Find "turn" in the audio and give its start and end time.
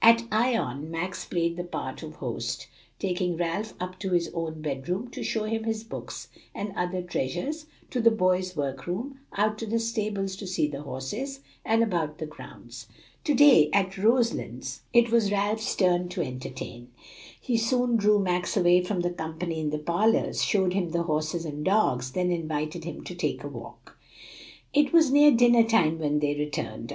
15.76-16.08